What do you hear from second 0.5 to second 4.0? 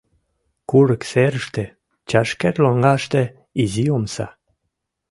Курык серыште, чашкер лоҥгаште,— изи